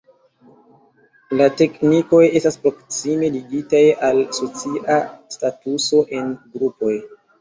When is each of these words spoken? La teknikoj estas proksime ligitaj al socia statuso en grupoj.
La 1.41 1.49
teknikoj 1.59 2.21
estas 2.39 2.57
proksime 2.63 3.29
ligitaj 3.35 3.83
al 4.09 4.25
socia 4.41 4.97
statuso 5.37 6.03
en 6.21 6.33
grupoj. 6.57 6.97